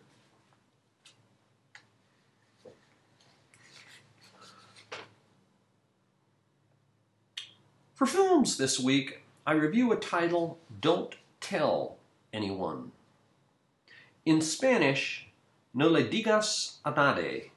For 7.96 8.06
films 8.06 8.58
this 8.58 8.80
week, 8.80 9.24
I 9.46 9.54
review 9.54 9.92
a 9.92 9.96
title, 9.96 10.60
Don't 10.82 11.16
Tell 11.42 11.98
Anyone. 12.32 12.92
In 14.26 14.42
Spanish, 14.42 15.28
No 15.74 15.88
le 15.88 16.04
digas 16.04 16.76
a 16.86 16.92
nadie, 16.92 17.50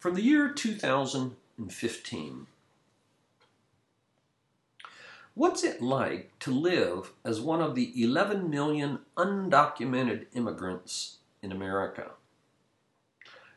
from 0.00 0.14
the 0.14 0.22
year 0.22 0.48
2000 0.48 1.36
15. 1.68 2.46
What's 5.34 5.64
it 5.64 5.80
like 5.80 6.30
to 6.40 6.50
live 6.50 7.12
as 7.24 7.40
one 7.40 7.62
of 7.62 7.74
the 7.74 7.90
11 8.02 8.50
million 8.50 8.98
undocumented 9.16 10.26
immigrants 10.34 11.16
in 11.40 11.50
America? 11.50 12.10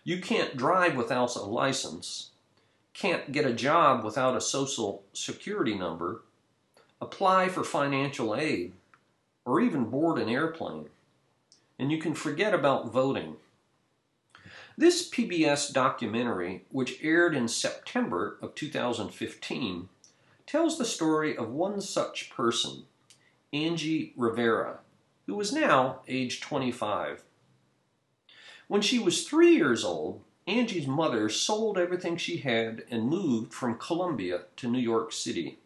You 0.05 0.21
can't 0.21 0.55
drive 0.55 0.95
without 0.95 1.35
a 1.35 1.41
license, 1.41 2.29
can't 2.93 3.33
get 3.33 3.45
a 3.45 3.51
job 3.51 4.05
without 4.05 4.37
a 4.37 4.41
social 4.41 5.03
security 5.11 5.75
number, 5.75 6.21
apply 7.01 7.49
for 7.49 7.65
financial 7.65 8.33
aid, 8.33 8.71
or 9.43 9.59
even 9.59 9.89
board 9.89 10.17
an 10.17 10.29
airplane. 10.29 10.87
And 11.77 11.91
you 11.91 11.97
can 11.97 12.13
forget 12.13 12.53
about 12.53 12.93
voting. 12.93 13.35
This 14.77 15.09
PBS 15.09 15.73
documentary, 15.73 16.63
which 16.71 17.03
aired 17.03 17.35
in 17.35 17.49
September 17.49 18.37
of 18.41 18.55
2015, 18.55 19.89
tells 20.45 20.77
the 20.77 20.85
story 20.85 21.35
of 21.35 21.49
one 21.49 21.81
such 21.81 22.29
person, 22.29 22.83
Angie 23.51 24.13
Rivera, 24.15 24.79
who 25.25 25.39
is 25.39 25.51
now 25.51 26.01
age 26.07 26.41
25. 26.41 27.23
When 28.67 28.81
she 28.81 28.99
was 28.99 29.27
three 29.27 29.55
years 29.55 29.83
old, 29.83 30.21
Angie's 30.47 30.87
mother 30.87 31.29
sold 31.29 31.77
everything 31.77 32.17
she 32.17 32.37
had 32.37 32.83
and 32.91 33.09
moved 33.09 33.53
from 33.53 33.79
Colombia 33.79 34.43
to 34.57 34.69
New 34.69 34.79
York 34.79 35.11
City. 35.11 35.57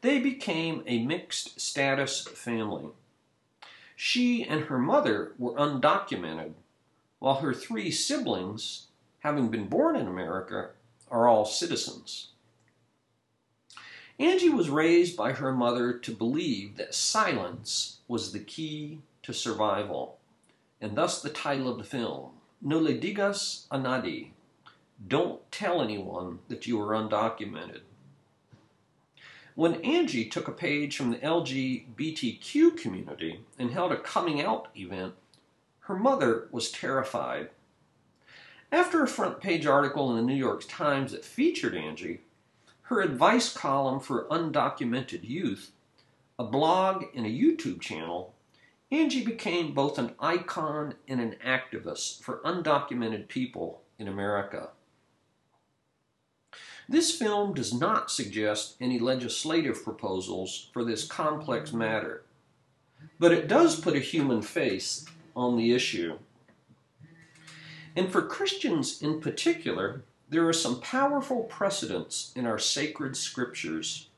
They 0.00 0.20
became 0.20 0.82
a 0.86 1.04
mixed 1.04 1.60
status 1.60 2.26
family. 2.26 2.90
She 3.96 4.44
and 4.44 4.64
her 4.64 4.78
mother 4.78 5.32
were 5.38 5.54
undocumented 5.54 6.52
while 7.18 7.36
her 7.36 7.54
three 7.54 7.90
siblings, 7.90 8.88
having 9.20 9.48
been 9.48 9.66
born 9.66 9.96
in 9.96 10.06
America, 10.06 10.70
are 11.10 11.26
all 11.26 11.44
citizens. 11.44 12.28
Angie 14.18 14.48
was 14.48 14.70
raised 14.70 15.16
by 15.16 15.32
her 15.32 15.52
mother 15.52 15.92
to 15.92 16.12
believe 16.12 16.76
that 16.76 16.94
silence 16.94 17.98
was 18.06 18.32
the 18.32 18.38
key 18.38 19.00
to 19.22 19.32
survival, 19.32 20.18
and 20.80 20.96
thus 20.96 21.20
the 21.20 21.30
title 21.30 21.68
of 21.68 21.78
the 21.78 21.84
film, 21.84 22.30
No 22.62 22.78
le 22.78 22.94
digas 22.94 23.66
a 23.70 23.78
nadie, 23.78 24.32
Don't 25.06 25.50
Tell 25.50 25.82
Anyone 25.82 26.38
That 26.48 26.66
You 26.66 26.80
Are 26.80 26.94
Undocumented. 26.94 27.80
When 29.56 29.84
Angie 29.84 30.28
took 30.28 30.48
a 30.48 30.52
page 30.52 30.96
from 30.96 31.10
the 31.10 31.18
LGBTQ 31.18 32.76
community 32.76 33.40
and 33.58 33.70
held 33.70 33.92
a 33.92 33.96
coming 33.96 34.40
out 34.40 34.68
event 34.76 35.14
her 35.84 35.96
mother 35.96 36.48
was 36.50 36.70
terrified. 36.70 37.50
After 38.72 39.02
a 39.02 39.08
front 39.08 39.38
page 39.40 39.66
article 39.66 40.10
in 40.10 40.16
the 40.16 40.22
New 40.22 40.34
York 40.34 40.64
Times 40.66 41.12
that 41.12 41.26
featured 41.26 41.74
Angie, 41.74 42.22
her 42.84 43.00
advice 43.00 43.50
column 43.52 43.98
for 43.98 44.28
undocumented 44.28 45.26
youth, 45.26 45.72
a 46.38 46.44
blog, 46.44 47.04
and 47.14 47.24
a 47.24 47.30
YouTube 47.30 47.80
channel, 47.80 48.34
Angie 48.90 49.24
became 49.24 49.72
both 49.72 49.98
an 49.98 50.12
icon 50.20 50.94
and 51.08 51.20
an 51.20 51.36
activist 51.44 52.22
for 52.22 52.42
undocumented 52.44 53.28
people 53.28 53.80
in 53.98 54.06
America. 54.06 54.68
This 56.86 57.16
film 57.16 57.54
does 57.54 57.72
not 57.72 58.10
suggest 58.10 58.76
any 58.78 58.98
legislative 58.98 59.82
proposals 59.82 60.68
for 60.74 60.84
this 60.84 61.06
complex 61.06 61.72
matter, 61.72 62.24
but 63.18 63.32
it 63.32 63.48
does 63.48 63.80
put 63.80 63.96
a 63.96 64.00
human 64.00 64.42
face 64.42 65.06
on 65.34 65.56
the 65.56 65.72
issue. 65.72 66.18
And 67.96 68.12
for 68.12 68.20
Christians 68.20 69.00
in 69.00 69.20
particular, 69.20 70.02
there 70.28 70.48
are 70.48 70.52
some 70.52 70.80
powerful 70.80 71.44
precedents 71.44 72.32
in 72.34 72.46
our 72.46 72.58
sacred 72.58 73.16
scriptures. 73.16 74.08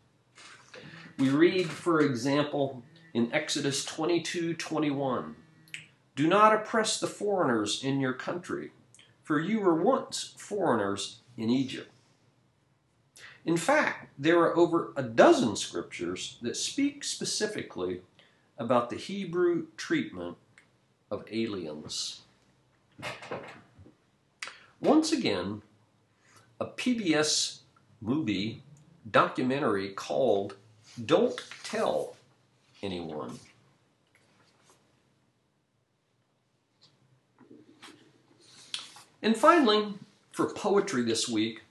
We 1.18 1.30
read, 1.30 1.68
for 1.68 2.00
example, 2.00 2.82
in 3.12 3.32
Exodus 3.32 3.84
22 3.84 4.54
21, 4.54 5.36
Do 6.14 6.26
not 6.26 6.54
oppress 6.54 7.00
the 7.00 7.06
foreigners 7.06 7.82
in 7.82 8.00
your 8.00 8.12
country, 8.12 8.72
for 9.22 9.40
you 9.40 9.60
were 9.60 9.74
once 9.74 10.34
foreigners 10.36 11.20
in 11.36 11.50
Egypt. 11.50 11.90
In 13.44 13.56
fact, 13.56 14.10
there 14.18 14.40
are 14.40 14.56
over 14.56 14.92
a 14.96 15.02
dozen 15.02 15.56
scriptures 15.56 16.38
that 16.42 16.56
speak 16.56 17.04
specifically 17.04 18.02
about 18.58 18.90
the 18.90 18.96
Hebrew 18.96 19.66
treatment 19.76 20.36
of 21.10 21.24
aliens. 21.30 22.22
Once 24.80 25.12
again, 25.12 25.62
a 26.60 26.66
PBS 26.66 27.60
movie 28.00 28.62
documentary 29.10 29.90
called 29.90 30.56
Don't 31.04 31.40
Tell 31.62 32.16
Anyone. 32.82 33.38
And 39.22 39.36
finally, 39.36 39.94
for 40.32 40.52
poetry 40.52 41.02
this 41.02 41.28
week, 41.28 41.62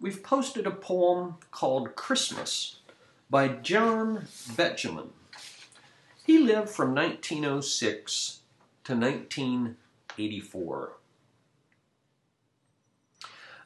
we've 0.00 0.22
posted 0.22 0.66
a 0.66 0.70
poem 0.70 1.36
called 1.50 1.94
Christmas 1.94 2.80
by 3.30 3.48
John 3.48 4.26
Betjeman. 4.52 5.10
He 6.26 6.38
lived 6.38 6.70
from 6.70 6.94
1906 6.94 8.40
to 8.84 8.96
1984. 8.96 10.92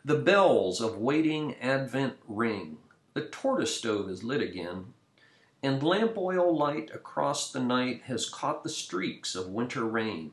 The 0.09 0.15
bells 0.15 0.81
of 0.81 0.97
waiting 0.97 1.55
Advent 1.57 2.17
ring, 2.27 2.79
the 3.13 3.27
tortoise 3.27 3.77
stove 3.77 4.09
is 4.09 4.25
lit 4.25 4.41
again, 4.41 4.95
and 5.63 5.83
lamp 5.83 6.17
oil 6.17 6.57
light 6.57 6.91
across 6.95 7.53
the 7.53 7.61
night 7.61 8.05
has 8.05 8.27
caught 8.27 8.63
the 8.63 8.71
streaks 8.71 9.35
of 9.35 9.51
winter 9.51 9.85
rain. 9.85 10.33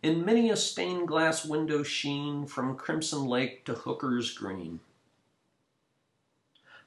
In 0.00 0.24
many 0.24 0.48
a 0.48 0.56
stained 0.56 1.08
glass 1.08 1.44
window 1.44 1.82
sheen 1.82 2.46
from 2.46 2.76
Crimson 2.76 3.26
Lake 3.26 3.64
to 3.64 3.74
Hooker's 3.74 4.32
Green. 4.32 4.78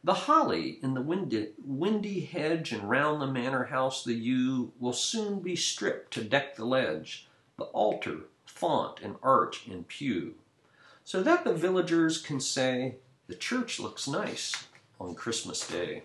The 0.01 0.13
holly 0.13 0.79
in 0.81 0.93
the 0.93 1.01
windy, 1.01 1.49
windy 1.61 2.21
hedge 2.21 2.71
and 2.71 2.89
round 2.89 3.21
the 3.21 3.27
manor 3.27 3.65
house 3.65 4.05
the 4.05 4.13
yew 4.13 4.71
will 4.79 4.93
soon 4.93 5.41
be 5.41 5.57
stripped 5.57 6.13
to 6.13 6.23
deck 6.23 6.55
the 6.55 6.63
ledge, 6.63 7.27
the 7.57 7.65
altar, 7.65 8.19
font, 8.45 9.01
and 9.01 9.17
arch 9.21 9.67
and 9.67 9.85
pew, 9.89 10.35
so 11.07 11.23
that 11.23 11.45
the 11.45 11.53
villagers 11.53 12.17
can 12.17 12.37
say, 12.37 12.95
the 13.27 13.33
church 13.33 13.79
looks 13.79 14.09
nice 14.09 14.67
on 14.99 15.15
Christmas 15.15 15.65
Day. 15.65 16.03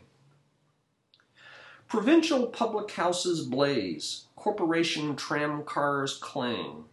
Provincial 1.89 2.47
public 2.47 2.89
houses 2.93 3.45
blaze, 3.45 4.27
corporation 4.37 5.17
tram 5.17 5.65
cars 5.65 6.17
clang. 6.19 6.85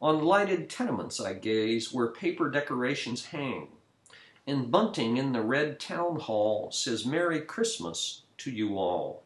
On 0.00 0.22
lighted 0.22 0.70
tenements 0.70 1.18
I 1.18 1.32
gaze 1.32 1.92
where 1.92 2.06
paper 2.06 2.48
decorations 2.48 3.24
hang. 3.24 3.66
And 4.46 4.70
bunting 4.70 5.16
in 5.16 5.32
the 5.32 5.42
red 5.42 5.80
town 5.80 6.20
hall 6.20 6.70
says 6.70 7.04
Merry 7.04 7.40
Christmas 7.40 8.22
to 8.38 8.52
you 8.52 8.78
all. 8.78 9.24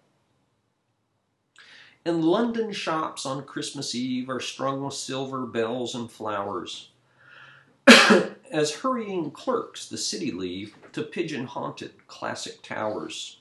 In 2.07 2.23
London 2.23 2.73
shops 2.73 3.27
on 3.27 3.45
Christmas 3.45 3.95
Eve 3.95 4.31
are 4.31 4.41
strung 4.41 4.83
with 4.83 4.95
silver 4.95 5.45
bells 5.45 5.95
and 5.95 6.11
flowers. 6.11 6.89
As 8.51 8.75
hurrying 8.77 9.31
clerks 9.31 9.89
the 9.89 9.99
city 9.99 10.31
leave 10.31 10.75
to 10.93 11.03
pigeon 11.03 11.47
haunted 11.47 12.07
classic 12.07 12.63
towers. 12.63 13.39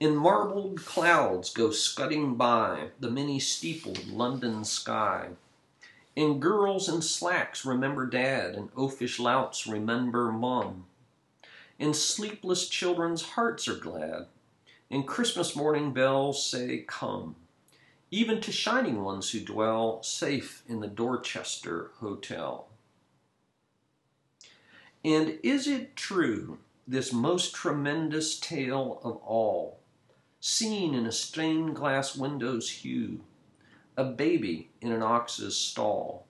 In 0.00 0.16
marbled 0.16 0.84
clouds 0.84 1.52
go 1.52 1.70
scudding 1.70 2.34
by 2.34 2.90
the 2.98 3.10
many 3.10 3.38
steepled 3.38 4.06
London 4.08 4.64
sky. 4.64 5.30
And 6.16 6.42
girls 6.42 6.88
in 6.88 7.02
slacks 7.02 7.64
remember 7.64 8.06
dad, 8.06 8.54
and 8.54 8.72
oafish 8.74 9.18
louts 9.18 9.66
remember 9.66 10.30
mum. 10.30 10.86
And 11.78 11.94
sleepless 11.94 12.68
children's 12.68 13.22
hearts 13.22 13.66
are 13.66 13.76
glad, 13.76 14.26
and 14.90 15.08
Christmas 15.08 15.56
morning 15.56 15.92
bells 15.92 16.44
say, 16.44 16.84
Come, 16.86 17.36
even 18.14 18.40
to 18.40 18.52
shining 18.52 19.02
ones 19.02 19.32
who 19.32 19.40
dwell 19.40 20.00
safe 20.04 20.62
in 20.68 20.78
the 20.78 20.86
Dorchester 20.86 21.90
Hotel. 21.98 22.68
And 25.04 25.40
is 25.42 25.66
it 25.66 25.96
true, 25.96 26.58
this 26.86 27.12
most 27.12 27.56
tremendous 27.56 28.38
tale 28.38 29.00
of 29.02 29.16
all, 29.16 29.80
seen 30.38 30.94
in 30.94 31.06
a 31.06 31.10
stained 31.10 31.74
glass 31.74 32.14
window's 32.14 32.70
hue, 32.70 33.18
a 33.96 34.04
baby 34.04 34.70
in 34.80 34.92
an 34.92 35.02
ox's 35.02 35.56
stall. 35.56 36.24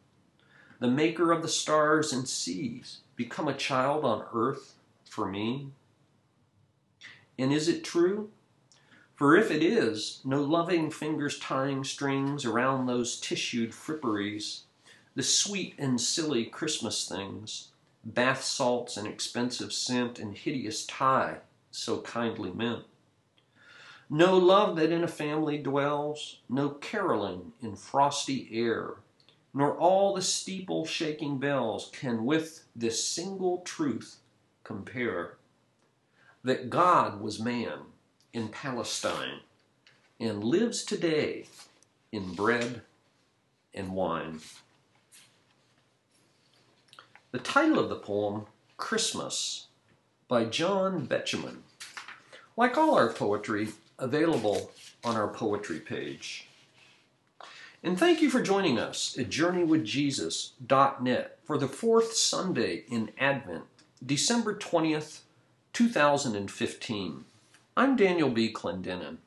The 0.80 0.88
maker 0.88 1.32
of 1.32 1.42
the 1.42 1.48
stars 1.48 2.14
and 2.14 2.26
seas 2.26 3.00
become 3.14 3.46
a 3.46 3.52
child 3.52 4.06
on 4.06 4.24
earth 4.32 4.76
for 5.04 5.28
me? 5.28 5.68
And 7.38 7.52
is 7.52 7.68
it 7.68 7.84
true? 7.84 8.30
For 9.14 9.36
if 9.36 9.52
it 9.52 9.62
is, 9.62 10.20
no 10.24 10.42
loving 10.42 10.90
fingers 10.90 11.38
tying 11.38 11.84
strings 11.84 12.44
around 12.44 12.86
those 12.86 13.20
tissued 13.20 13.70
fripperies, 13.70 14.62
the 15.14 15.22
sweet 15.22 15.76
and 15.78 16.00
silly 16.00 16.46
Christmas 16.46 17.08
things, 17.08 17.68
bath 18.04 18.42
salts 18.42 18.96
and 18.96 19.06
expensive 19.06 19.72
scent 19.72 20.18
and 20.18 20.36
hideous 20.36 20.84
tie 20.84 21.38
so 21.70 22.00
kindly 22.00 22.50
meant. 22.50 22.84
No 24.10 24.36
love 24.36 24.74
that 24.76 24.90
in 24.90 25.04
a 25.04 25.08
family 25.08 25.58
dwells, 25.58 26.40
no 26.48 26.70
caroling 26.70 27.52
in 27.62 27.76
frosty 27.76 28.48
air, 28.52 28.96
nor 29.54 29.76
all 29.78 30.12
the 30.12 30.22
steeple 30.22 30.84
shaking 30.84 31.38
bells 31.38 31.88
can 31.92 32.24
with 32.24 32.64
this 32.74 33.04
single 33.04 33.58
truth 33.58 34.18
compare 34.64 35.36
that 36.42 36.68
God 36.68 37.20
was 37.20 37.40
man 37.40 37.78
in 38.34 38.48
Palestine 38.48 39.40
and 40.20 40.44
lives 40.44 40.84
today 40.84 41.46
in 42.12 42.34
bread 42.34 42.82
and 43.72 43.92
wine. 43.92 44.40
The 47.30 47.38
title 47.38 47.78
of 47.78 47.88
the 47.88 47.96
poem, 47.96 48.44
Christmas, 48.76 49.68
by 50.28 50.44
John 50.44 51.06
Betjeman. 51.06 51.60
Like 52.56 52.76
all 52.76 52.96
our 52.96 53.12
poetry, 53.12 53.68
available 53.98 54.72
on 55.04 55.16
our 55.16 55.28
poetry 55.28 55.78
page. 55.78 56.48
And 57.82 57.98
thank 57.98 58.20
you 58.20 58.30
for 58.30 58.42
joining 58.42 58.78
us 58.78 59.16
at 59.18 59.28
JourneyWithJesus.net 59.28 61.38
for 61.44 61.58
the 61.58 61.68
fourth 61.68 62.14
Sunday 62.14 62.84
in 62.88 63.10
Advent, 63.18 63.64
December 64.04 64.54
20th, 64.54 65.20
2015. 65.72 67.24
I'm 67.76 67.96
Daniel 67.96 68.30
B. 68.30 68.52
Clendenin. 68.52 69.18